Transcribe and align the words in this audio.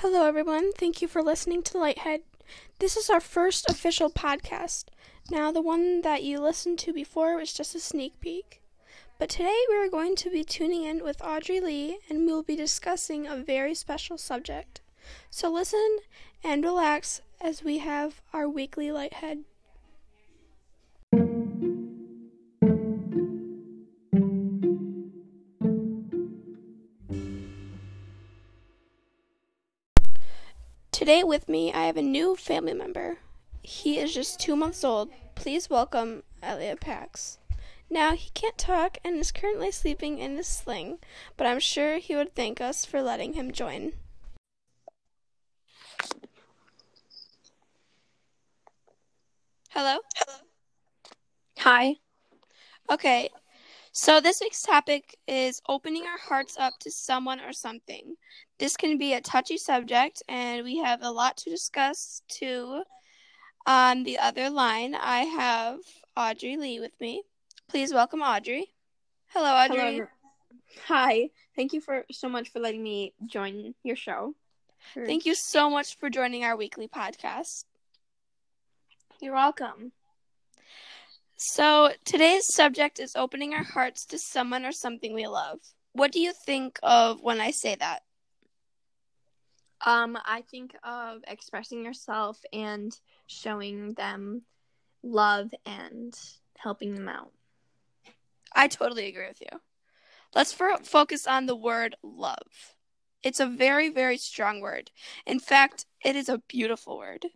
Hello, 0.00 0.26
everyone. 0.26 0.72
Thank 0.74 1.00
you 1.00 1.08
for 1.08 1.22
listening 1.22 1.62
to 1.62 1.78
Lighthead. 1.78 2.20
This 2.80 2.98
is 2.98 3.08
our 3.08 3.18
first 3.18 3.64
official 3.70 4.10
podcast. 4.10 4.84
Now, 5.30 5.50
the 5.50 5.62
one 5.62 6.02
that 6.02 6.22
you 6.22 6.38
listened 6.38 6.78
to 6.80 6.92
before 6.92 7.34
was 7.34 7.54
just 7.54 7.74
a 7.74 7.80
sneak 7.80 8.20
peek. 8.20 8.60
But 9.18 9.30
today 9.30 9.58
we 9.70 9.76
are 9.76 9.88
going 9.88 10.14
to 10.16 10.28
be 10.28 10.44
tuning 10.44 10.82
in 10.84 11.02
with 11.02 11.24
Audrey 11.24 11.60
Lee 11.60 11.98
and 12.10 12.26
we 12.26 12.32
will 12.34 12.42
be 12.42 12.56
discussing 12.56 13.26
a 13.26 13.36
very 13.36 13.74
special 13.74 14.18
subject. 14.18 14.82
So 15.30 15.50
listen 15.50 16.00
and 16.44 16.62
relax 16.62 17.22
as 17.40 17.64
we 17.64 17.78
have 17.78 18.20
our 18.34 18.46
weekly 18.46 18.88
Lighthead. 18.88 19.44
Today 31.06 31.22
with 31.22 31.48
me, 31.48 31.72
I 31.72 31.86
have 31.86 31.96
a 31.96 32.02
new 32.02 32.34
family 32.34 32.74
member. 32.74 33.18
He 33.62 33.96
is 33.96 34.12
just 34.12 34.40
two 34.40 34.56
months 34.56 34.82
old. 34.82 35.08
Please 35.36 35.70
welcome 35.70 36.24
Elliot 36.42 36.80
Pax. 36.80 37.38
Now, 37.88 38.16
he 38.16 38.30
can't 38.30 38.58
talk 38.58 38.98
and 39.04 39.16
is 39.16 39.30
currently 39.30 39.70
sleeping 39.70 40.18
in 40.18 40.36
his 40.36 40.48
sling, 40.48 40.98
but 41.36 41.46
I'm 41.46 41.60
sure 41.60 41.98
he 41.98 42.16
would 42.16 42.34
thank 42.34 42.60
us 42.60 42.84
for 42.84 43.02
letting 43.02 43.34
him 43.34 43.52
join. 43.52 43.92
Hello? 49.68 49.98
Hello. 50.16 50.38
Hi. 51.58 51.94
Okay, 52.90 53.28
so 53.96 54.20
this 54.20 54.42
week's 54.42 54.60
topic 54.60 55.16
is 55.26 55.62
opening 55.70 56.04
our 56.04 56.18
hearts 56.18 56.58
up 56.58 56.74
to 56.80 56.90
someone 56.90 57.40
or 57.40 57.54
something. 57.54 58.14
This 58.58 58.76
can 58.76 58.98
be 58.98 59.14
a 59.14 59.22
touchy 59.22 59.56
subject, 59.56 60.22
and 60.28 60.64
we 60.64 60.76
have 60.76 61.02
a 61.02 61.10
lot 61.10 61.38
to 61.38 61.50
discuss 61.50 62.20
too. 62.28 62.82
On 63.66 63.96
um, 63.96 64.04
the 64.04 64.18
other 64.18 64.50
line, 64.50 64.94
I 64.94 65.20
have 65.20 65.78
Audrey 66.14 66.58
Lee 66.58 66.78
with 66.78 66.92
me. 67.00 67.22
Please 67.70 67.94
welcome 67.94 68.20
Audrey. 68.20 68.66
Hello, 69.28 69.50
Audrey. 69.50 69.94
Hello. 69.94 70.06
Hi. 70.88 71.30
Thank 71.56 71.72
you 71.72 71.80
for 71.80 72.04
so 72.12 72.28
much 72.28 72.50
for 72.50 72.60
letting 72.60 72.82
me 72.82 73.14
join 73.24 73.74
your 73.82 73.96
show. 73.96 74.34
Thank 74.94 75.24
you 75.24 75.34
so 75.34 75.70
much 75.70 75.96
for 75.98 76.10
joining 76.10 76.44
our 76.44 76.54
weekly 76.54 76.86
podcast. 76.86 77.64
You're 79.22 79.34
welcome. 79.34 79.92
So, 81.36 81.90
today's 82.04 82.52
subject 82.52 82.98
is 82.98 83.14
opening 83.14 83.52
our 83.52 83.62
hearts 83.62 84.06
to 84.06 84.18
someone 84.18 84.64
or 84.64 84.72
something 84.72 85.12
we 85.12 85.26
love. 85.26 85.60
What 85.92 86.10
do 86.10 86.18
you 86.18 86.32
think 86.32 86.78
of 86.82 87.20
when 87.20 87.40
I 87.40 87.50
say 87.50 87.74
that? 87.74 88.02
Um, 89.84 90.16
I 90.24 90.42
think 90.50 90.74
of 90.82 91.22
expressing 91.26 91.84
yourself 91.84 92.40
and 92.52 92.98
showing 93.26 93.92
them 93.94 94.42
love 95.02 95.52
and 95.66 96.18
helping 96.56 96.94
them 96.94 97.08
out. 97.08 97.32
I 98.54 98.68
totally 98.68 99.06
agree 99.06 99.28
with 99.28 99.42
you. 99.42 99.60
Let's 100.34 100.54
for- 100.54 100.78
focus 100.78 101.26
on 101.26 101.44
the 101.44 101.56
word 101.56 101.96
love. 102.02 102.74
It's 103.22 103.40
a 103.40 103.46
very, 103.46 103.90
very 103.90 104.16
strong 104.16 104.60
word. 104.60 104.90
In 105.26 105.38
fact, 105.38 105.84
it 106.02 106.16
is 106.16 106.30
a 106.30 106.42
beautiful 106.48 106.96
word. 106.96 107.26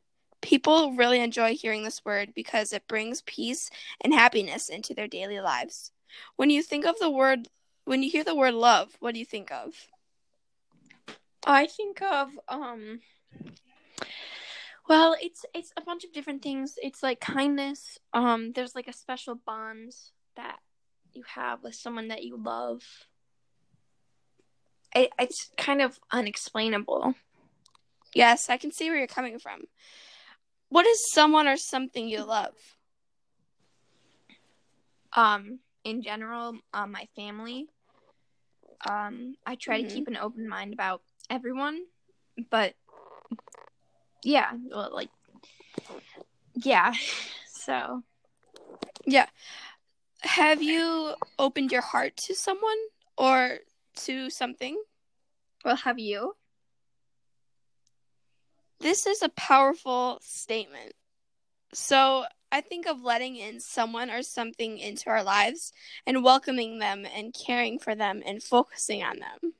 People 0.40 0.92
really 0.92 1.20
enjoy 1.20 1.54
hearing 1.54 1.84
this 1.84 2.04
word 2.04 2.32
because 2.34 2.72
it 2.72 2.88
brings 2.88 3.22
peace 3.22 3.70
and 4.00 4.14
happiness 4.14 4.68
into 4.68 4.94
their 4.94 5.08
daily 5.08 5.40
lives. 5.40 5.92
When 6.36 6.50
you 6.50 6.62
think 6.62 6.86
of 6.86 6.98
the 6.98 7.10
word, 7.10 7.48
when 7.84 8.02
you 8.02 8.10
hear 8.10 8.24
the 8.24 8.34
word 8.34 8.54
love, 8.54 8.96
what 9.00 9.14
do 9.14 9.20
you 9.20 9.26
think 9.26 9.52
of? 9.52 9.74
I 11.46 11.66
think 11.66 12.02
of 12.02 12.30
um 12.48 13.00
well, 14.88 15.14
it's 15.20 15.44
it's 15.54 15.72
a 15.76 15.82
bunch 15.82 16.04
of 16.04 16.12
different 16.12 16.42
things. 16.42 16.74
It's 16.82 17.02
like 17.02 17.20
kindness. 17.20 17.98
Um 18.12 18.52
there's 18.52 18.74
like 18.74 18.88
a 18.88 18.92
special 18.92 19.34
bond 19.34 19.94
that 20.36 20.58
you 21.12 21.22
have 21.34 21.62
with 21.62 21.74
someone 21.74 22.08
that 22.08 22.24
you 22.24 22.36
love. 22.36 22.82
It, 24.94 25.12
it's 25.18 25.50
kind 25.56 25.80
of 25.80 25.98
unexplainable. 26.10 27.14
Yes, 28.14 28.50
I 28.50 28.56
can 28.56 28.72
see 28.72 28.90
where 28.90 28.98
you're 28.98 29.06
coming 29.06 29.38
from. 29.38 29.62
What 30.70 30.86
is 30.86 31.12
someone 31.12 31.46
or 31.46 31.56
something 31.56 32.08
you 32.08 32.24
love? 32.24 32.54
Um, 35.12 35.58
in 35.84 36.02
general, 36.02 36.58
uh, 36.72 36.86
my 36.86 37.06
family. 37.16 37.66
Um, 38.88 39.34
I 39.44 39.56
try 39.56 39.82
Mhm. 39.82 39.88
to 39.88 39.92
keep 39.92 40.08
an 40.08 40.16
open 40.16 40.48
mind 40.48 40.72
about 40.72 41.02
everyone, 41.28 41.84
but 42.50 42.74
yeah, 44.24 44.52
well, 44.70 44.90
like, 44.92 45.10
yeah. 46.54 46.94
So, 47.52 48.02
Yeah. 49.06 49.28
Have 50.22 50.62
you 50.62 51.14
opened 51.38 51.72
your 51.72 51.82
heart 51.82 52.16
to 52.26 52.34
someone 52.34 52.78
or 53.18 53.58
to 54.06 54.30
something? 54.30 54.82
well, 55.64 55.76
have 55.76 55.98
you? 55.98 56.36
This 58.80 59.06
is 59.06 59.22
a 59.22 59.28
powerful 59.30 60.18
statement. 60.22 60.94
So, 61.72 62.24
I 62.50 62.60
think 62.62 62.86
of 62.86 63.02
letting 63.02 63.36
in 63.36 63.60
someone 63.60 64.10
or 64.10 64.22
something 64.22 64.78
into 64.78 65.08
our 65.08 65.22
lives 65.22 65.72
and 66.06 66.24
welcoming 66.24 66.78
them 66.80 67.06
and 67.06 67.32
caring 67.32 67.78
for 67.78 67.94
them 67.94 68.22
and 68.26 68.42
focusing 68.42 69.02
on 69.04 69.18
them. 69.20 69.54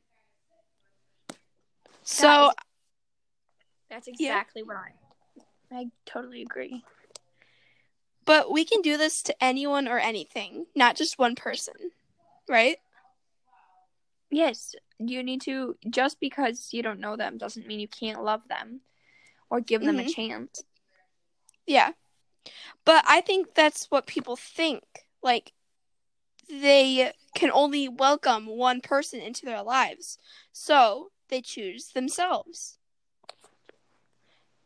So, 2.03 2.26
That 2.26 2.48
is- 2.48 2.54
That's 3.91 4.09
Yeah. 4.20 4.32
exactly 4.34 4.62
what 4.62 4.76
I. 4.76 4.94
I 5.70 5.91
totally 6.04 6.42
agree. 6.42 6.84
but 8.26 8.50
we 8.53 8.64
can 8.64 8.80
do 8.80 8.97
this 8.97 9.22
to 9.25 9.42
anyone 9.42 9.88
or 9.88 9.98
anything, 9.98 10.66
not 10.76 10.94
just 10.94 11.19
one 11.19 11.34
person, 11.34 11.91
right? 12.48 12.78
Yes, 14.30 14.76
you 14.98 15.22
need 15.25 15.41
to. 15.42 15.76
Just 15.88 16.20
because 16.20 16.72
you 16.72 16.80
don't 16.82 17.00
know 17.00 17.16
them 17.16 17.38
doesn't 17.38 17.66
mean 17.66 17.80
you 17.80 17.88
can't 17.88 18.22
love 18.22 18.47
them, 18.47 18.82
or 19.50 19.60
give 19.60 19.82
them 19.82 19.98
a 19.98 20.04
Mhm. 20.04 20.14
chance. 20.14 20.64
Yeah. 21.66 21.92
But 22.84 23.04
I 23.06 23.20
think 23.20 23.54
that's 23.54 23.90
what 23.90 24.06
people 24.06 24.36
think. 24.36 25.06
Like, 25.22 25.52
they 26.48 27.12
can 27.34 27.50
only 27.52 27.88
welcome 27.88 28.46
one 28.46 28.80
person 28.80 29.20
into 29.20 29.44
their 29.44 29.62
lives. 29.62 30.18
So 30.52 31.12
they 31.28 31.42
choose 31.42 31.88
themselves. 31.88 32.78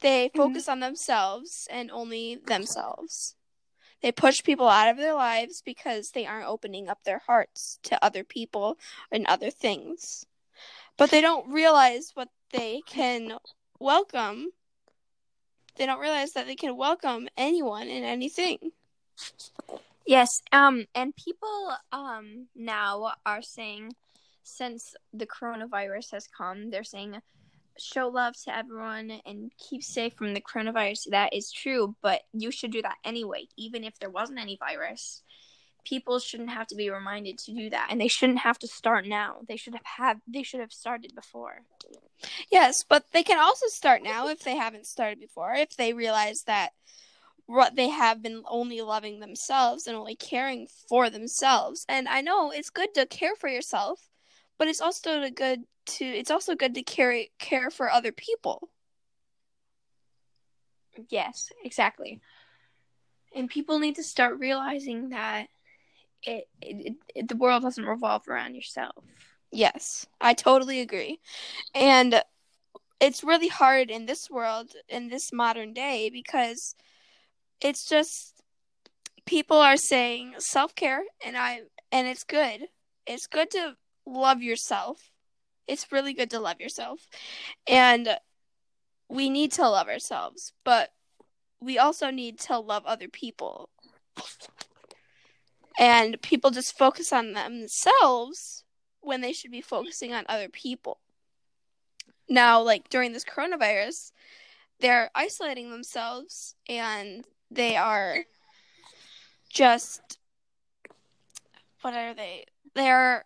They 0.01 0.31
focus 0.35 0.69
on 0.69 0.81
themselves 0.81 1.67
and 1.71 1.91
only 1.91 2.37
themselves. 2.37 3.37
They 4.03 4.13
push 4.13 4.43
people 4.43 4.69
out 4.69 4.91
of 4.91 4.99
their 4.99 5.15
lives 5.15 5.63
because 5.63 6.11
they 6.11 6.27
aren't 6.27 6.47
opening 6.47 6.89
up 6.89 7.05
their 7.05 7.23
hearts 7.27 7.79
to 7.85 8.05
other 8.05 8.23
people 8.23 8.79
and 9.11 9.27
other 9.27 9.51
things. 9.51 10.27
But 10.99 11.11
they 11.11 11.23
don't 11.23 11.51
realize 11.51 12.11
what 12.15 12.29
they 12.51 12.83
can 12.87 13.39
welcome 13.79 14.53
they 15.77 15.87
don't 15.87 16.01
realize 16.01 16.33
that 16.33 16.47
they 16.47 16.57
can 16.57 16.77
welcome 16.77 17.29
anyone 17.37 17.89
and 17.89 18.05
anything. 18.05 18.59
Yes, 20.07 20.43
um, 20.53 20.87
and 20.95 21.17
people 21.17 21.75
um 21.93 22.47
now 22.55 23.13
are 23.25 23.43
saying 23.43 23.95
since 24.43 24.95
the 25.13 25.27
coronavirus 25.27 26.13
has 26.13 26.27
come, 26.27 26.71
they're 26.71 26.85
saying 26.85 27.17
show 27.79 28.09
love 28.09 28.35
to 28.45 28.57
everyone 28.57 29.11
and 29.27 29.51
keep 29.59 29.83
safe 29.83 30.15
from 30.15 30.35
the 30.35 30.41
coronavirus. 30.41 31.11
That 31.11 31.33
is 31.33 31.51
true, 31.51 31.97
but 32.03 32.23
you 32.33 32.51
should 32.51 32.71
do 32.71 32.83
that 32.83 32.99
anyway, 33.05 33.49
even 33.57 33.85
if 33.85 33.99
there 33.99 34.11
wasn't 34.11 34.41
any 34.41 34.57
virus. 34.57 35.23
People 35.85 36.19
shouldn't 36.19 36.51
have 36.51 36.67
to 36.69 36.75
be 36.75 36.91
reminded 36.91 37.39
to 37.39 37.53
do 37.53 37.71
that, 37.71 37.89
and 37.91 38.01
they 38.01 38.09
shouldn't 38.09 38.41
have 38.41 38.59
to 38.61 38.67
start 38.67 39.07
now. 39.07 39.39
They 39.47 39.57
should 39.57 39.75
have 39.75 39.85
had 39.85 40.21
they 40.27 40.43
should 40.43 40.61
have 40.61 40.73
started 40.73 41.15
before. 41.15 41.63
Yes, 42.51 42.85
but 42.89 43.05
they 43.13 43.23
can 43.23 43.39
also 43.39 43.67
start 43.69 44.03
now 44.03 44.29
if 44.29 44.41
they 44.41 44.57
haven't 44.57 44.87
started 44.87 45.21
before, 45.21 45.53
if 45.55 45.77
they 45.77 45.93
realize 45.93 46.43
that 46.45 46.71
what 47.47 47.77
they 47.77 47.89
have 47.89 48.23
been 48.23 48.43
only 48.47 48.81
loving 48.81 49.21
themselves 49.21 49.87
and 49.87 49.97
only 49.97 50.17
caring 50.17 50.67
for 50.89 51.11
themselves. 51.11 51.85
And 51.89 52.09
I 52.09 52.21
know 52.23 52.51
it's 52.51 52.71
good 52.71 52.95
to 52.95 53.07
care 53.07 53.37
for 53.37 53.49
yourself, 53.49 54.09
but 54.59 54.69
it's 54.69 54.81
also 54.81 55.29
good 55.31 55.65
to 55.87 56.05
it's 56.05 56.31
also 56.31 56.55
good 56.55 56.75
to 56.75 56.83
care 56.83 57.25
care 57.39 57.71
for 57.71 57.91
other 57.91 58.13
people. 58.13 58.71
Yes, 61.09 61.51
exactly. 61.65 62.21
And 63.35 63.51
people 63.51 63.79
need 63.79 63.97
to 63.97 64.05
start 64.05 64.39
realizing 64.39 65.11
that 65.11 65.49
it, 66.25 66.49
it, 66.63 66.97
it 67.15 67.29
the 67.29 67.37
world 67.37 67.63
doesn't 67.63 67.85
revolve 67.85 68.29
around 68.29 68.55
yourself. 68.55 69.05
Yes, 69.53 70.07
I 70.21 70.35
totally 70.35 70.81
agree. 70.81 71.21
And 71.75 72.23
it's 73.01 73.25
really 73.25 73.49
hard 73.49 73.91
in 73.91 74.07
this 74.07 74.31
world, 74.31 74.73
in 74.89 75.09
this 75.09 75.33
modern 75.33 75.73
day, 75.75 76.11
because 76.11 76.75
it's 77.61 77.87
just 77.87 78.43
people 79.27 79.59
are 79.59 79.77
saying 79.77 80.35
self 80.39 80.75
care, 80.75 81.03
and 81.25 81.37
I 81.37 81.63
and 81.93 82.09
it's 82.09 82.25
good. 82.25 82.67
It's 83.07 83.27
good 83.27 83.51
to 83.53 83.77
love 84.07 84.43
yourself, 84.43 85.11
It's 85.67 85.93
really 85.93 86.15
good 86.15 86.31
to 86.31 86.41
love 86.41 86.61
yourself. 86.61 87.07
And 87.69 88.19
we 89.09 89.31
need 89.31 89.53
to 89.53 89.69
love 89.69 89.89
ourselves, 89.89 90.53
but 90.65 90.91
we 91.61 91.79
also 91.79 92.11
need 92.11 92.39
to 92.41 92.59
love 92.59 92.85
other 92.87 93.09
people. 93.09 93.71
And 95.79 96.21
people 96.23 96.51
just 96.51 96.77
focus 96.77 97.13
on 97.13 97.33
themselves 97.33 98.65
when 99.01 99.21
they 99.21 99.33
should 99.33 99.51
be 99.51 99.61
focusing 99.61 100.13
on 100.13 100.25
other 100.29 100.49
people. 100.49 100.99
Now, 102.29 102.63
like 102.63 102.89
during 102.89 103.13
this 103.13 103.25
coronavirus, 103.25 104.13
they're 104.81 105.11
isolating 105.15 105.71
themselves 105.71 106.55
and 106.69 107.25
they 107.51 107.77
are 107.77 108.19
just 109.49 110.19
what 111.83 111.95
are 111.95 112.15
they? 112.15 112.47
They're 112.75 113.25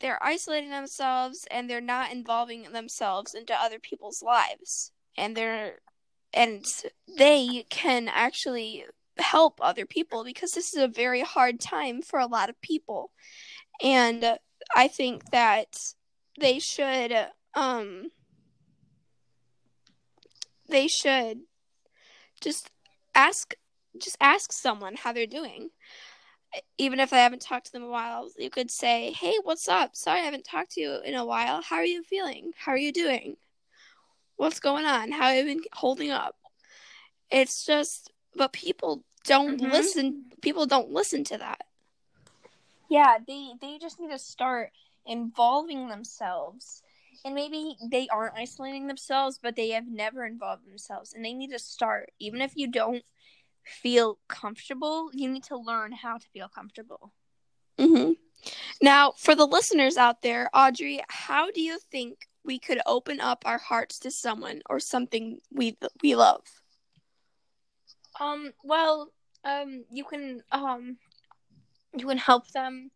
they're 0.00 0.22
isolating 0.22 0.70
themselves 0.70 1.46
and 1.50 1.70
they're 1.70 1.80
not 1.80 2.12
involving 2.12 2.72
themselves 2.72 3.34
into 3.34 3.54
other 3.54 3.78
people's 3.78 4.22
lives. 4.22 4.92
And 5.16 5.36
they're 5.36 5.78
and 6.34 6.64
they 7.18 7.64
can 7.70 8.08
actually 8.08 8.84
help 9.18 9.58
other 9.60 9.86
people 9.86 10.24
because 10.24 10.52
this 10.52 10.74
is 10.74 10.82
a 10.82 10.88
very 10.88 11.22
hard 11.22 11.60
time 11.60 12.02
for 12.02 12.18
a 12.18 12.26
lot 12.26 12.48
of 12.48 12.60
people. 12.60 13.10
And 13.82 14.38
I 14.74 14.88
think 14.88 15.30
that 15.30 15.78
they 16.38 16.58
should 16.58 17.14
um 17.54 18.10
they 20.68 20.88
should 20.88 21.40
just 22.40 22.70
ask 23.14 23.54
just 23.98 24.16
ask 24.20 24.52
someone 24.52 24.96
how 24.96 25.12
they're 25.12 25.26
doing 25.26 25.70
even 26.78 27.00
if 27.00 27.12
I 27.12 27.18
haven't 27.18 27.42
talked 27.42 27.66
to 27.66 27.72
them 27.72 27.82
in 27.82 27.88
a 27.88 27.90
while, 27.92 28.28
you 28.38 28.50
could 28.50 28.70
say, 28.70 29.12
"Hey, 29.12 29.34
what's 29.42 29.68
up? 29.68 29.96
Sorry 29.96 30.20
I 30.20 30.24
haven't 30.24 30.44
talked 30.44 30.72
to 30.72 30.80
you 30.80 31.00
in 31.00 31.14
a 31.14 31.24
while. 31.24 31.62
How 31.62 31.76
are 31.76 31.84
you 31.84 32.02
feeling? 32.02 32.52
How 32.56 32.72
are 32.72 32.78
you 32.78 32.92
doing? 32.92 33.36
What's 34.36 34.60
going 34.60 34.84
on? 34.84 35.12
How 35.12 35.28
have 35.32 35.46
you 35.46 35.54
been 35.54 35.64
holding 35.72 36.10
up?" 36.10 36.36
It's 37.30 37.64
just, 37.64 38.11
but 38.36 38.52
people 38.52 39.04
don't 39.24 39.60
mm-hmm. 39.60 39.70
listen. 39.70 40.24
People 40.40 40.66
don't 40.66 40.90
listen 40.90 41.24
to 41.24 41.38
that. 41.38 41.62
Yeah, 42.88 43.18
they 43.26 43.52
they 43.60 43.78
just 43.78 44.00
need 44.00 44.10
to 44.10 44.18
start 44.18 44.70
involving 45.06 45.88
themselves. 45.88 46.82
And 47.24 47.34
maybe 47.36 47.76
they 47.88 48.08
aren't 48.08 48.36
isolating 48.36 48.88
themselves, 48.88 49.38
but 49.40 49.54
they 49.54 49.70
have 49.70 49.86
never 49.86 50.26
involved 50.26 50.66
themselves, 50.66 51.12
and 51.12 51.24
they 51.24 51.34
need 51.34 51.52
to 51.52 51.58
start. 51.58 52.10
Even 52.18 52.40
if 52.40 52.52
you 52.56 52.68
don't 52.68 53.04
feel 53.64 54.18
comfortable, 54.28 55.10
you 55.12 55.28
need 55.28 55.44
to 55.44 55.56
learn 55.56 55.92
how 55.92 56.18
to 56.18 56.26
feel 56.32 56.48
comfortable. 56.48 57.12
Mm-hmm. 57.78 58.12
Now, 58.80 59.12
for 59.16 59.34
the 59.36 59.46
listeners 59.46 59.96
out 59.96 60.22
there, 60.22 60.50
Audrey, 60.52 61.00
how 61.08 61.50
do 61.50 61.60
you 61.60 61.78
think 61.90 62.26
we 62.44 62.58
could 62.58 62.80
open 62.86 63.20
up 63.20 63.44
our 63.46 63.58
hearts 63.58 64.00
to 64.00 64.10
someone 64.10 64.62
or 64.68 64.80
something 64.80 65.38
we 65.52 65.76
we 66.02 66.16
love? 66.16 66.42
Um. 68.20 68.52
Well, 68.62 69.12
um, 69.44 69.84
you 69.90 70.04
can 70.04 70.42
um, 70.52 70.98
you 71.96 72.06
can 72.06 72.18
help 72.18 72.50
them. 72.52 72.90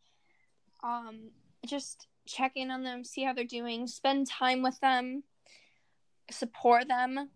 Um, 0.83 1.31
just 1.65 2.07
check 2.27 2.53
in 2.55 2.71
on 2.71 2.83
them, 2.83 3.05
see 3.05 3.25
how 3.25 3.33
they're 3.33 3.45
doing, 3.45 3.87
spend 3.87 4.29
time 4.29 4.63
with 4.63 4.79
them, 4.81 5.23
support 6.31 6.89
them, 6.89 7.31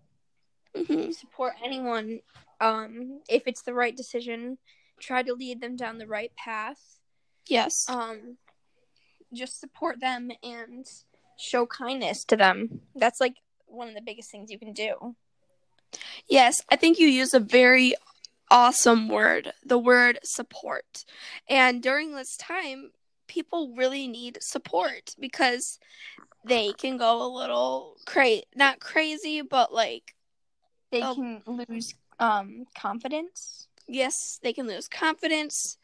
mm-hmm. 0.76 1.10
support 1.12 1.54
anyone 1.64 2.20
um, 2.60 3.20
if 3.28 3.46
it's 3.46 3.62
the 3.62 3.74
right 3.74 3.96
decision, 3.96 4.58
try 5.00 5.22
to 5.22 5.32
lead 5.32 5.60
them 5.60 5.76
down 5.76 5.98
the 5.98 6.06
right 6.06 6.32
path. 6.36 6.98
Yes. 7.48 7.86
Um, 7.88 8.36
just 9.32 9.60
support 9.60 10.00
them 10.00 10.30
and 10.42 10.86
show 11.38 11.66
kindness 11.66 12.24
to 12.26 12.36
them. 12.36 12.82
That's 12.94 13.20
like 13.20 13.36
one 13.66 13.88
of 13.88 13.94
the 13.94 14.02
biggest 14.02 14.30
things 14.30 14.50
you 14.50 14.58
can 14.58 14.72
do. 14.72 15.16
Yes, 16.28 16.62
I 16.68 16.76
think 16.76 16.98
you 16.98 17.08
use 17.08 17.34
a 17.34 17.40
very 17.40 17.94
awesome 18.50 19.08
word, 19.08 19.52
the 19.64 19.78
word 19.78 20.18
support. 20.22 21.04
And 21.48 21.82
during 21.82 22.14
this 22.14 22.36
time, 22.36 22.90
people 23.26 23.74
really 23.76 24.08
need 24.08 24.38
support 24.40 25.14
because 25.18 25.78
they 26.44 26.72
can 26.72 26.96
go 26.96 27.22
a 27.22 27.30
little 27.32 27.96
crazy, 28.06 28.44
not 28.54 28.80
crazy, 28.80 29.42
but 29.42 29.72
like 29.72 30.14
they 30.90 31.00
can 31.00 31.42
lose 31.46 31.94
um 32.18 32.64
confidence. 32.76 33.68
Yes, 33.86 34.38
they 34.42 34.52
can 34.52 34.66
lose 34.66 34.88
confidence. 34.88 35.78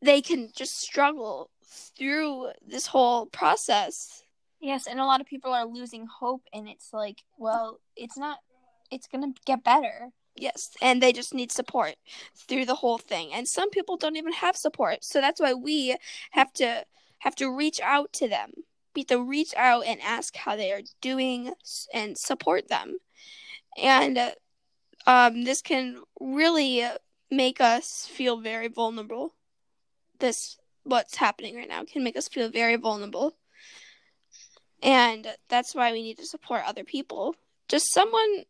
They 0.00 0.22
can 0.22 0.50
just 0.54 0.78
struggle 0.78 1.50
through 1.96 2.50
this 2.66 2.86
whole 2.86 3.26
process. 3.26 4.22
Yes, 4.60 4.86
and 4.86 5.00
a 5.00 5.04
lot 5.04 5.20
of 5.20 5.26
people 5.26 5.52
are 5.52 5.66
losing 5.66 6.06
hope 6.06 6.42
and 6.52 6.68
it's 6.68 6.92
like, 6.92 7.22
well, 7.36 7.80
it's 7.96 8.16
not 8.16 8.38
it's 8.90 9.06
to 9.08 9.32
get 9.44 9.64
better. 9.64 10.10
Yes, 10.36 10.70
and 10.80 11.02
they 11.02 11.12
just 11.12 11.34
need 11.34 11.50
support 11.50 11.96
through 12.36 12.64
the 12.64 12.76
whole 12.76 12.98
thing. 12.98 13.32
And 13.32 13.48
some 13.48 13.70
people 13.70 13.96
don't 13.96 14.16
even 14.16 14.32
have 14.32 14.56
support. 14.56 15.02
So 15.02 15.20
that's 15.20 15.40
why 15.40 15.54
we 15.54 15.96
have 16.30 16.52
to 16.54 16.84
have 17.18 17.34
to 17.36 17.50
reach 17.50 17.80
out 17.80 18.12
to 18.14 18.28
them. 18.28 18.52
We 18.94 19.00
have 19.02 19.08
to 19.08 19.22
reach 19.22 19.54
out 19.56 19.84
and 19.86 20.00
ask 20.00 20.36
how 20.36 20.56
they 20.56 20.72
are 20.72 20.82
doing 21.00 21.52
and 21.92 22.16
support 22.16 22.68
them. 22.68 22.98
And 23.76 24.16
uh, 24.18 24.30
um, 25.06 25.44
this 25.44 25.62
can 25.62 26.02
really 26.20 26.84
make 27.30 27.60
us 27.60 28.06
feel 28.10 28.40
very 28.40 28.68
vulnerable. 28.68 29.34
This 30.20 30.56
what's 30.84 31.16
happening 31.16 31.56
right 31.56 31.68
now 31.68 31.84
can 31.84 32.02
make 32.02 32.16
us 32.16 32.28
feel 32.28 32.48
very 32.48 32.76
vulnerable. 32.76 33.36
And 34.82 35.26
that's 35.48 35.74
why 35.74 35.92
we 35.92 36.02
need 36.02 36.18
to 36.18 36.26
support 36.26 36.62
other 36.64 36.84
people. 36.84 37.34
Just 37.68 37.92
someone 37.92 38.44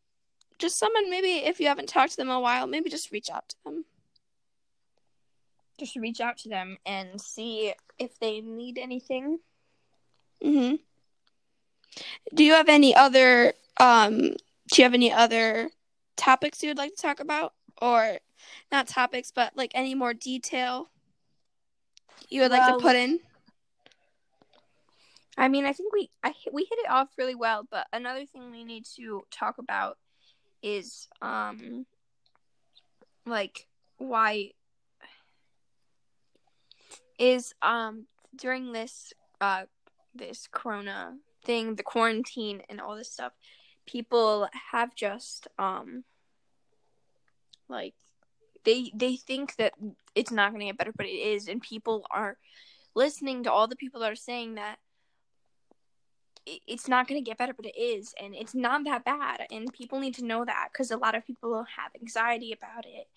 just 0.58 0.78
someone 0.78 1.10
maybe 1.10 1.44
if 1.46 1.60
you 1.60 1.69
haven't 1.69 1.88
talked 1.88 2.12
to 2.12 2.16
them 2.16 2.28
in 2.28 2.34
a 2.34 2.40
while, 2.40 2.66
maybe 2.66 2.90
just 2.90 3.12
reach 3.12 3.31
out 3.31 3.49
to 3.49 3.56
them. 3.64 3.84
Just 5.78 5.96
reach 5.96 6.20
out 6.20 6.38
to 6.38 6.49
them 6.49 6.76
and 6.84 7.20
see 7.20 7.72
if 7.99 8.19
they 8.19 8.40
need 8.40 8.78
anything. 8.78 9.38
Mhm. 10.43 10.81
Do 12.34 12.44
you 12.44 12.52
have 12.52 12.69
any 12.69 12.94
other 12.94 13.55
um 13.78 14.34
do 14.70 14.82
you 14.82 14.84
have 14.84 14.94
any 14.94 15.12
other 15.12 15.70
topics 16.16 16.62
you 16.62 16.70
would 16.70 16.78
like 16.78 16.94
to 16.94 17.02
talk 17.02 17.20
about 17.20 17.54
or 17.81 18.19
not 18.72 18.88
topics 18.88 19.31
but 19.31 19.56
like 19.56 19.70
any 19.75 19.94
more 19.94 20.12
detail 20.12 20.90
you 22.28 22.43
would 22.43 22.50
well, 22.50 22.61
like 22.61 22.76
to 22.76 22.82
put 22.82 22.96
in 22.96 23.20
i 25.37 25.49
mean 25.49 25.64
i 25.64 25.72
think 25.72 25.93
we 25.93 26.11
I, 26.22 26.34
we 26.52 26.64
hit 26.64 26.78
it 26.81 26.90
off 26.90 27.08
really 27.16 27.37
well 27.37 27.66
but 27.70 27.87
another 27.93 28.26
thing 28.26 28.50
we 28.50 28.64
need 28.64 28.84
to 28.97 29.23
talk 29.30 29.59
about 29.59 29.97
is 30.62 31.09
um 31.23 31.87
like 33.27 33.67
why 33.99 34.50
is 37.19 37.55
um 37.62 38.07
during 38.37 38.73
this 38.73 39.12
uh 39.41 39.65
this 40.15 40.49
corona 40.50 41.17
thing 41.45 41.75
the 41.75 41.83
quarantine 41.83 42.62
and 42.69 42.81
all 42.81 42.97
this 42.97 43.11
stuff 43.11 43.33
people 43.87 44.49
have 44.73 44.95
just 44.95 45.49
um 45.59 46.05
like 47.69 47.95
they 48.65 48.91
they 48.95 49.17
think 49.17 49.57
that 49.57 49.73
it's 50.15 50.31
not 50.31 50.50
going 50.50 50.61
to 50.61 50.67
get 50.67 50.79
better 50.79 50.93
but 50.95 51.07
it 51.07 51.11
is 51.11 51.49
and 51.49 51.62
people 51.62 52.07
are 52.11 52.37
listening 52.95 53.45
to 53.45 53.53
all 53.53 53.67
the 53.67 53.77
people 53.77 54.00
that 54.00 54.12
are 54.12 54.17
saying 54.17 54.55
that 54.55 54.77
it's 56.67 56.88
not 56.88 57.07
going 57.09 57.23
to 57.23 57.28
get 57.28 57.38
better 57.38 57.55
but 57.55 57.67
it 57.67 57.78
is 57.78 58.14
and 58.21 58.35
it's 58.35 58.55
not 58.55 58.85
that 58.85 59.05
bad 59.05 59.47
and 59.50 59.73
people 59.73 59.99
need 59.99 60.14
to 60.14 60.25
know 60.25 60.45
that 60.45 60.69
cuz 60.73 60.90
a 60.90 60.97
lot 60.97 61.14
of 61.14 61.26
people 61.26 61.64
have 61.76 61.93
anxiety 62.00 62.52
about 62.52 62.85
it 62.87 63.09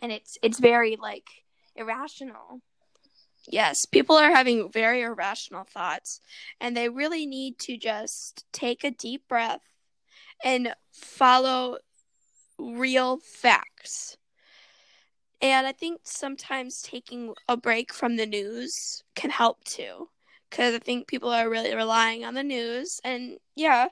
and 0.00 0.12
it's 0.12 0.38
it's 0.42 0.58
very 0.58 0.96
like 0.96 1.44
irrational 1.74 2.60
Yes, 3.48 3.86
people 3.86 4.16
are 4.16 4.32
having 4.34 4.70
very 4.72 5.02
irrational 5.02 5.64
thoughts, 5.64 6.20
and 6.60 6.76
they 6.76 6.88
really 6.88 7.26
need 7.26 7.58
to 7.60 7.76
just 7.76 8.44
take 8.52 8.82
a 8.82 8.90
deep 8.90 9.28
breath 9.28 9.60
and 10.42 10.74
follow 10.92 11.78
real 12.58 13.18
facts. 13.18 14.16
And 15.40 15.66
I 15.66 15.72
think 15.72 16.00
sometimes 16.04 16.82
taking 16.82 17.34
a 17.48 17.56
break 17.56 17.92
from 17.92 18.16
the 18.16 18.26
news 18.26 19.04
can 19.14 19.30
help 19.30 19.62
too. 19.64 20.08
Because 20.50 20.74
I 20.74 20.78
think 20.78 21.08
people 21.08 21.30
are 21.30 21.48
really 21.48 21.74
relying 21.74 22.24
on 22.24 22.34
the 22.34 22.42
news. 22.42 23.00
And 23.04 23.38
yeah, 23.54 23.88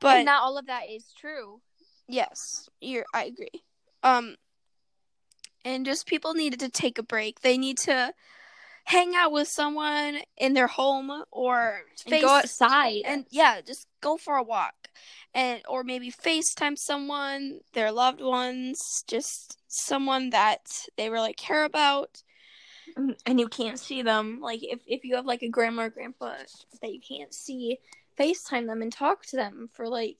but. 0.00 0.16
And 0.16 0.26
not 0.26 0.42
all 0.42 0.58
of 0.58 0.66
that 0.66 0.90
is 0.90 1.12
true. 1.16 1.60
Yes, 2.08 2.68
you're, 2.80 3.06
I 3.14 3.24
agree. 3.24 3.62
Um, 4.02 4.36
and 5.64 5.86
just 5.86 6.06
people 6.06 6.34
needed 6.34 6.60
to 6.60 6.68
take 6.68 6.98
a 6.98 7.02
break. 7.02 7.40
They 7.40 7.56
need 7.56 7.78
to 7.78 8.12
hang 8.84 9.14
out 9.14 9.32
with 9.32 9.48
someone 9.48 10.18
in 10.36 10.52
their 10.52 10.66
home 10.66 11.10
or 11.30 11.80
face, 11.96 12.22
go 12.22 12.28
outside 12.28 13.02
and 13.06 13.24
yeah, 13.30 13.60
just 13.62 13.86
go 14.02 14.16
for 14.16 14.36
a 14.36 14.42
walk 14.42 14.74
and 15.32 15.62
or 15.68 15.82
maybe 15.82 16.10
FaceTime 16.10 16.78
someone, 16.78 17.60
their 17.72 17.90
loved 17.90 18.20
ones, 18.20 19.02
just 19.06 19.58
someone 19.68 20.30
that 20.30 20.86
they 20.96 21.08
really 21.08 21.32
care 21.32 21.64
about. 21.64 22.22
And 22.96 23.40
you 23.40 23.48
can't 23.48 23.78
see 23.78 24.02
them. 24.02 24.40
Like 24.40 24.60
if 24.62 24.80
if 24.86 25.04
you 25.04 25.16
have 25.16 25.26
like 25.26 25.42
a 25.42 25.48
grandma 25.48 25.84
or 25.84 25.90
grandpa 25.90 26.34
that 26.80 26.92
you 26.92 27.00
can't 27.00 27.32
see, 27.32 27.78
FaceTime 28.18 28.66
them 28.66 28.82
and 28.82 28.92
talk 28.92 29.24
to 29.26 29.36
them 29.36 29.68
for 29.72 29.88
like 29.88 30.18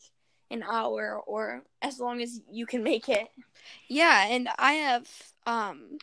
an 0.51 0.63
hour 0.63 1.21
or 1.27 1.63
as 1.83 1.99
long 1.99 2.23
as 2.23 2.41
you 2.51 2.67
can 2.67 2.83
make 2.83 3.09
it. 3.09 3.29
Yeah, 3.89 4.27
and 4.29 4.49
I 4.59 4.73
have 4.75 5.09
um 5.47 5.99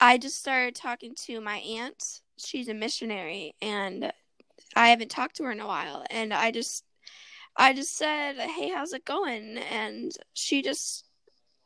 I 0.00 0.18
just 0.18 0.38
started 0.38 0.74
talking 0.74 1.14
to 1.26 1.40
my 1.40 1.58
aunt. 1.58 2.20
She's 2.36 2.68
a 2.68 2.74
missionary 2.74 3.54
and 3.62 4.12
I 4.74 4.88
haven't 4.88 5.10
talked 5.10 5.36
to 5.36 5.44
her 5.44 5.52
in 5.52 5.60
a 5.60 5.66
while 5.66 6.04
and 6.10 6.34
I 6.34 6.50
just 6.50 6.84
I 7.56 7.72
just 7.72 7.96
said, 7.96 8.36
"Hey, 8.38 8.70
how's 8.70 8.92
it 8.92 9.04
going?" 9.04 9.58
and 9.58 10.12
she 10.32 10.62
just 10.62 11.04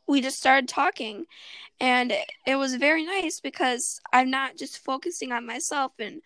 we 0.09 0.21
just 0.21 0.39
started 0.39 0.67
talking 0.67 1.25
and 1.79 2.11
it 2.45 2.55
was 2.55 2.75
very 2.75 3.05
nice 3.05 3.39
because 3.39 4.01
I'm 4.11 4.29
not 4.29 4.57
just 4.57 4.83
focusing 4.83 5.31
on 5.31 5.45
myself 5.45 5.93
and 5.99 6.21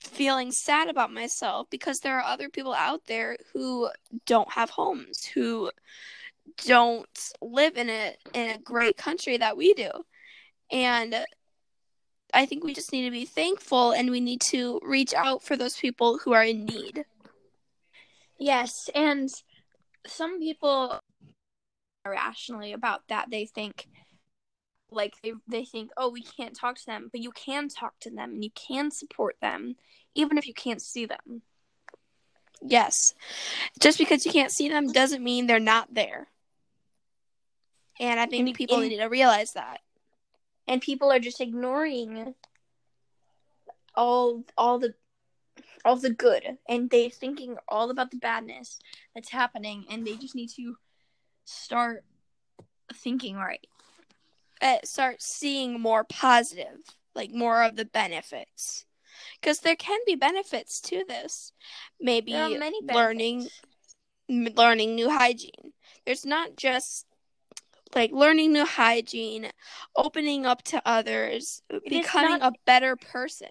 feeling 0.00 0.50
sad 0.50 0.88
about 0.88 1.12
myself 1.12 1.68
because 1.70 2.00
there 2.00 2.18
are 2.18 2.24
other 2.24 2.48
people 2.48 2.72
out 2.72 3.02
there 3.06 3.36
who 3.52 3.90
don't 4.24 4.50
have 4.50 4.70
homes, 4.70 5.24
who 5.24 5.70
don't 6.64 7.30
live 7.40 7.76
in 7.76 7.90
a 7.90 8.16
in 8.32 8.50
a 8.50 8.58
great 8.58 8.96
country 8.96 9.36
that 9.36 9.56
we 9.56 9.74
do. 9.74 9.90
And 10.72 11.14
I 12.34 12.46
think 12.46 12.64
we 12.64 12.74
just 12.74 12.92
need 12.92 13.04
to 13.04 13.10
be 13.10 13.24
thankful 13.26 13.92
and 13.92 14.10
we 14.10 14.20
need 14.20 14.40
to 14.48 14.80
reach 14.82 15.14
out 15.14 15.42
for 15.42 15.56
those 15.56 15.76
people 15.76 16.18
who 16.18 16.32
are 16.32 16.44
in 16.44 16.64
need. 16.64 17.04
Yes, 18.38 18.90
and 18.94 19.30
some 20.06 20.40
people 20.40 21.00
irrationally 22.06 22.72
about 22.72 23.08
that. 23.08 23.30
They 23.30 23.46
think 23.46 23.88
like 24.90 25.14
they 25.22 25.32
they 25.48 25.64
think, 25.64 25.90
"Oh, 25.96 26.10
we 26.10 26.22
can't 26.22 26.56
talk 26.56 26.76
to 26.78 26.86
them," 26.86 27.08
but 27.10 27.20
you 27.20 27.32
can 27.32 27.68
talk 27.68 27.98
to 28.00 28.10
them 28.10 28.32
and 28.34 28.44
you 28.44 28.50
can 28.50 28.90
support 28.90 29.36
them 29.40 29.76
even 30.14 30.38
if 30.38 30.46
you 30.46 30.54
can't 30.54 30.80
see 30.80 31.06
them. 31.06 31.42
Yes. 32.62 33.14
Just 33.78 33.98
because 33.98 34.24
you 34.24 34.32
can't 34.32 34.50
see 34.50 34.68
them 34.68 34.90
doesn't 34.90 35.22
mean 35.22 35.46
they're 35.46 35.60
not 35.60 35.92
there. 35.92 36.28
And 38.00 38.18
I 38.18 38.26
think 38.26 38.48
and, 38.48 38.56
people 38.56 38.78
and, 38.80 38.88
need 38.88 38.96
to 38.96 39.06
realize 39.06 39.52
that. 39.52 39.80
And 40.66 40.80
people 40.80 41.12
are 41.12 41.18
just 41.18 41.40
ignoring 41.40 42.34
all 43.94 44.44
all 44.56 44.78
the 44.78 44.94
all 45.84 45.96
the 45.96 46.10
good 46.10 46.58
and 46.68 46.90
they're 46.90 47.08
thinking 47.08 47.56
all 47.68 47.90
about 47.90 48.10
the 48.10 48.16
badness 48.18 48.78
that's 49.14 49.30
happening 49.30 49.84
and 49.88 50.06
they 50.06 50.16
just 50.16 50.34
need 50.34 50.50
to 50.50 50.76
start 51.46 52.04
thinking 52.94 53.36
right. 53.36 53.66
Uh, 54.60 54.78
start 54.84 55.22
seeing 55.22 55.80
more 55.80 56.04
positive, 56.04 56.78
like 57.14 57.30
more 57.32 57.62
of 57.62 57.76
the 57.76 57.84
benefits. 57.84 58.84
Because 59.40 59.60
there 59.60 59.76
can 59.76 59.98
be 60.06 60.14
benefits 60.14 60.80
to 60.82 61.04
this. 61.08 61.52
Maybe 62.00 62.58
learning 62.82 63.48
learning 64.28 64.94
new 64.94 65.10
hygiene. 65.10 65.72
There's 66.04 66.26
not 66.26 66.56
just 66.56 67.06
like 67.94 68.12
learning 68.12 68.52
new 68.52 68.66
hygiene, 68.66 69.50
opening 69.94 70.44
up 70.44 70.62
to 70.64 70.82
others, 70.84 71.62
it 71.70 71.88
becoming 71.88 72.40
not, 72.40 72.54
a 72.54 72.58
better 72.66 72.96
person. 72.96 73.48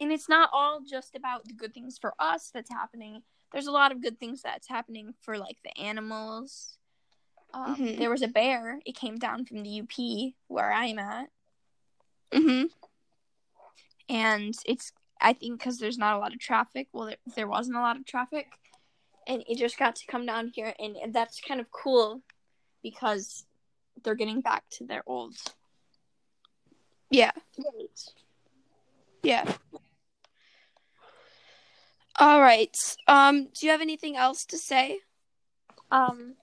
And 0.00 0.12
it's 0.12 0.28
not 0.28 0.50
all 0.52 0.80
just 0.88 1.16
about 1.16 1.44
the 1.44 1.54
good 1.54 1.74
things 1.74 1.98
for 1.98 2.14
us 2.18 2.50
that's 2.54 2.70
happening. 2.70 3.22
There's 3.52 3.66
a 3.66 3.72
lot 3.72 3.92
of 3.92 4.02
good 4.02 4.20
things 4.20 4.42
that's 4.42 4.68
happening 4.68 5.14
for 5.20 5.36
like 5.36 5.58
the 5.64 5.76
animals. 5.80 6.77
Um, 7.58 7.76
mm-hmm. 7.76 7.98
There 7.98 8.10
was 8.10 8.22
a 8.22 8.28
bear. 8.28 8.80
It 8.86 8.94
came 8.94 9.18
down 9.18 9.44
from 9.44 9.62
the 9.62 9.80
UP 9.80 10.34
where 10.46 10.72
I'm 10.72 10.98
at. 10.98 11.28
Mhm. 12.30 12.70
And 14.08 14.54
it's 14.64 14.92
I 15.20 15.32
think 15.32 15.58
because 15.58 15.78
there's 15.78 15.98
not 15.98 16.14
a 16.14 16.18
lot 16.18 16.32
of 16.32 16.38
traffic. 16.38 16.88
Well, 16.92 17.06
there, 17.06 17.16
there 17.34 17.48
wasn't 17.48 17.76
a 17.76 17.80
lot 17.80 17.96
of 17.96 18.06
traffic, 18.06 18.46
and 19.26 19.42
it 19.48 19.58
just 19.58 19.78
got 19.78 19.96
to 19.96 20.06
come 20.06 20.26
down 20.26 20.52
here, 20.54 20.72
and, 20.78 20.96
and 20.96 21.12
that's 21.12 21.40
kind 21.40 21.60
of 21.60 21.70
cool 21.72 22.22
because 22.82 23.44
they're 24.04 24.14
getting 24.14 24.40
back 24.40 24.64
to 24.70 24.84
their 24.84 25.02
old. 25.06 25.34
Yeah. 27.10 27.32
Yeah. 29.22 29.52
All 32.16 32.40
right. 32.40 32.76
Um, 33.08 33.44
do 33.46 33.66
you 33.66 33.70
have 33.70 33.80
anything 33.80 34.16
else 34.16 34.44
to 34.46 34.58
say? 34.58 35.00
Um, 35.90 36.34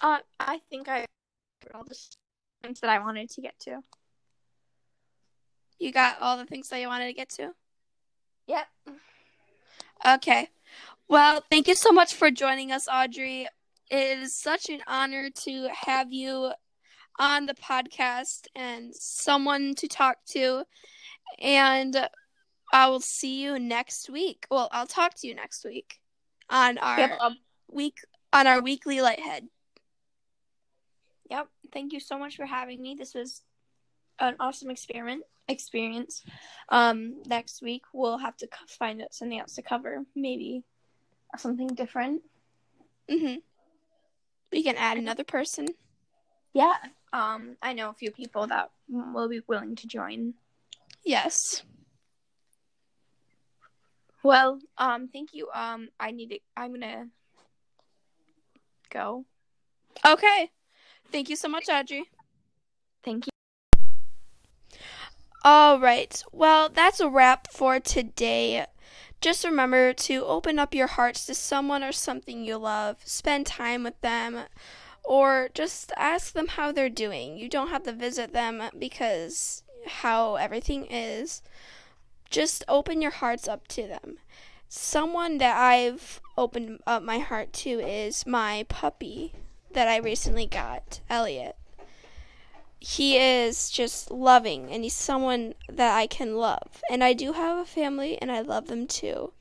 uh, 0.00 0.18
I 0.38 0.60
think 0.70 0.88
I 0.88 1.06
all 1.74 1.84
the 1.84 1.96
things 2.62 2.80
that 2.80 2.90
I 2.90 2.98
wanted 2.98 3.30
to 3.30 3.40
get 3.40 3.58
to. 3.60 3.80
You 5.78 5.92
got 5.92 6.20
all 6.20 6.36
the 6.36 6.46
things 6.46 6.68
that 6.68 6.80
you 6.80 6.88
wanted 6.88 7.06
to 7.06 7.12
get 7.12 7.30
to? 7.30 7.52
Yep. 8.46 8.66
Okay. 10.06 10.48
Well, 11.08 11.42
thank 11.50 11.68
you 11.68 11.74
so 11.74 11.90
much 11.90 12.14
for 12.14 12.30
joining 12.30 12.72
us, 12.72 12.86
Audrey. 12.90 13.48
It 13.90 14.18
is 14.18 14.34
such 14.34 14.68
an 14.68 14.80
honor 14.86 15.30
to 15.44 15.68
have 15.86 16.12
you 16.12 16.52
on 17.18 17.46
the 17.46 17.54
podcast 17.54 18.46
and 18.54 18.94
someone 18.94 19.74
to 19.76 19.88
talk 19.88 20.18
to. 20.30 20.64
And 21.40 22.08
I 22.72 22.88
will 22.88 23.00
see 23.00 23.42
you 23.42 23.58
next 23.58 24.08
week. 24.08 24.46
Well, 24.50 24.68
I'll 24.72 24.86
talk 24.86 25.14
to 25.16 25.26
you 25.26 25.34
next 25.34 25.64
week 25.64 25.98
on 26.48 26.78
our 26.78 26.98
yep. 26.98 27.18
week 27.70 27.98
on 28.32 28.46
our 28.46 28.60
weekly 28.60 29.00
lighthead. 29.00 29.48
Yep. 31.30 31.48
Thank 31.72 31.92
you 31.92 32.00
so 32.00 32.18
much 32.18 32.36
for 32.36 32.44
having 32.44 32.82
me. 32.82 32.96
This 32.98 33.14
was 33.14 33.42
an 34.18 34.36
awesome 34.40 34.70
experiment 34.70 35.22
experience. 35.48 36.22
Um, 36.68 37.22
next 37.26 37.62
week 37.62 37.82
we'll 37.92 38.18
have 38.18 38.36
to 38.38 38.48
find 38.66 39.00
out 39.00 39.14
something 39.14 39.38
else 39.38 39.54
to 39.54 39.62
cover, 39.62 40.04
maybe 40.14 40.64
something 41.36 41.68
different. 41.68 42.22
Mhm. 43.08 43.42
We 44.52 44.62
can 44.62 44.76
add 44.76 44.98
another 44.98 45.24
person. 45.24 45.68
Yeah. 46.52 46.76
Um, 47.12 47.56
I 47.62 47.72
know 47.72 47.90
a 47.90 47.94
few 47.94 48.10
people 48.10 48.46
that 48.48 48.70
will 48.88 49.28
be 49.28 49.40
willing 49.46 49.76
to 49.76 49.86
join. 49.86 50.34
Yes. 51.04 51.62
Well, 54.22 54.60
um, 54.76 55.08
thank 55.08 55.32
you. 55.32 55.48
Um, 55.54 55.88
I 55.98 56.10
need 56.10 56.30
to. 56.30 56.40
I'm 56.56 56.72
gonna 56.72 57.08
go. 58.90 59.24
Okay. 60.04 60.50
Thank 61.10 61.28
you 61.28 61.36
so 61.36 61.48
much, 61.48 61.68
Audrey. 61.68 62.04
Thank 63.02 63.26
you. 63.26 63.30
All 65.42 65.80
right. 65.80 66.22
Well, 66.32 66.68
that's 66.68 67.00
a 67.00 67.08
wrap 67.08 67.50
for 67.50 67.80
today. 67.80 68.66
Just 69.20 69.44
remember 69.44 69.92
to 69.92 70.24
open 70.24 70.58
up 70.58 70.74
your 70.74 70.86
hearts 70.86 71.26
to 71.26 71.34
someone 71.34 71.82
or 71.82 71.92
something 71.92 72.44
you 72.44 72.56
love. 72.56 72.98
Spend 73.04 73.46
time 73.46 73.84
with 73.84 74.00
them 74.00 74.44
or 75.02 75.48
just 75.54 75.92
ask 75.96 76.32
them 76.32 76.48
how 76.48 76.72
they're 76.72 76.88
doing. 76.88 77.36
You 77.36 77.48
don't 77.48 77.68
have 77.68 77.82
to 77.84 77.92
visit 77.92 78.32
them 78.32 78.62
because 78.78 79.62
how 79.86 80.36
everything 80.36 80.86
is. 80.86 81.42
Just 82.30 82.62
open 82.68 83.02
your 83.02 83.10
hearts 83.10 83.48
up 83.48 83.66
to 83.68 83.86
them. 83.86 84.18
Someone 84.68 85.38
that 85.38 85.56
I've 85.56 86.20
opened 86.38 86.80
up 86.86 87.02
my 87.02 87.18
heart 87.18 87.52
to 87.54 87.70
is 87.70 88.26
my 88.26 88.64
puppy 88.68 89.32
that 89.72 89.88
I 89.88 89.96
recently 89.96 90.46
got, 90.46 91.00
Elliot 91.08 91.56
he 92.80 93.18
is 93.18 93.68
just 93.68 94.10
loving 94.10 94.70
and 94.72 94.82
he's 94.82 94.94
someone 94.94 95.54
that 95.68 95.94
I 95.94 96.06
can 96.06 96.36
love. 96.36 96.82
And 96.90 97.04
I 97.04 97.12
do 97.12 97.34
have 97.34 97.58
a 97.58 97.66
family 97.66 98.16
and 98.20 98.32
I 98.32 98.40
love 98.40 98.68
them 98.68 98.86
too. 98.86 99.32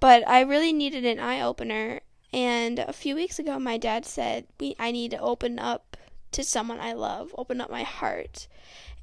But 0.00 0.26
I 0.26 0.40
really 0.40 0.72
needed 0.72 1.04
an 1.04 1.20
eye 1.20 1.42
opener 1.42 2.00
and 2.32 2.78
a 2.78 2.94
few 2.94 3.14
weeks 3.14 3.38
ago 3.38 3.58
my 3.58 3.76
dad 3.76 4.06
said 4.06 4.46
we 4.58 4.74
I 4.78 4.90
need 4.90 5.10
to 5.10 5.20
open 5.20 5.58
up 5.58 5.98
to 6.32 6.42
someone 6.42 6.80
I 6.80 6.94
love, 6.94 7.34
open 7.36 7.60
up 7.60 7.70
my 7.70 7.82
heart. 7.82 8.48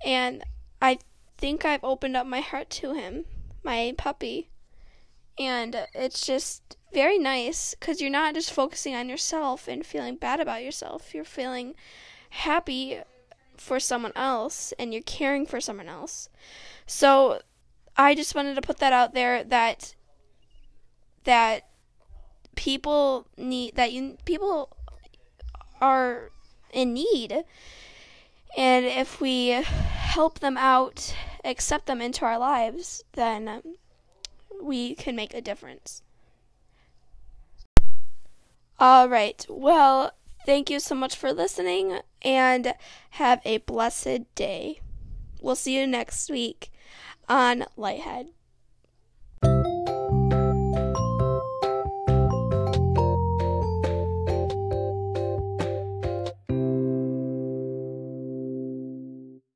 And 0.03 0.43
I 0.81 0.97
think 1.37 1.63
I've 1.63 1.83
opened 1.83 2.17
up 2.17 2.25
my 2.25 2.39
heart 2.39 2.71
to 2.71 2.93
him, 2.93 3.25
my 3.63 3.93
puppy. 3.97 4.49
And 5.39 5.87
it's 5.93 6.25
just 6.25 6.77
very 6.93 7.17
nice 7.17 7.75
cuz 7.79 8.01
you're 8.01 8.09
not 8.09 8.33
just 8.33 8.51
focusing 8.51 8.95
on 8.95 9.09
yourself 9.09 9.67
and 9.67 9.85
feeling 9.85 10.15
bad 10.15 10.39
about 10.39 10.63
yourself. 10.63 11.13
You're 11.13 11.23
feeling 11.23 11.75
happy 12.31 13.01
for 13.57 13.79
someone 13.79 14.13
else 14.15 14.73
and 14.77 14.93
you're 14.93 15.03
caring 15.03 15.45
for 15.45 15.61
someone 15.61 15.87
else. 15.87 16.29
So 16.85 17.41
I 17.95 18.15
just 18.15 18.35
wanted 18.35 18.55
to 18.55 18.61
put 18.61 18.77
that 18.77 18.93
out 18.93 19.13
there 19.13 19.43
that 19.43 19.95
that 21.23 21.67
people 22.55 23.27
need 23.37 23.75
that 23.75 23.93
you 23.93 24.17
people 24.25 24.75
are 25.79 26.31
in 26.71 26.93
need 26.93 27.45
and 28.57 28.85
if 28.85 29.21
we 29.21 29.49
help 29.49 30.39
them 30.39 30.57
out, 30.57 31.15
accept 31.45 31.85
them 31.85 32.01
into 32.01 32.25
our 32.25 32.39
lives, 32.39 33.03
then 33.13 33.61
we 34.61 34.95
can 34.95 35.15
make 35.15 35.33
a 35.33 35.41
difference. 35.41 36.01
All 38.79 39.09
right. 39.09 39.45
Well, 39.49 40.13
Thank 40.45 40.69
you 40.69 40.79
so 40.79 40.95
much 40.95 41.15
for 41.15 41.31
listening 41.31 41.99
and 42.23 42.73
have 43.11 43.41
a 43.45 43.57
blessed 43.59 44.33
day. 44.35 44.79
we'll 45.41 45.55
see 45.55 45.77
you 45.77 45.85
next 45.85 46.29
week 46.29 46.71
on 47.27 47.65
Lighthead. 47.77 48.29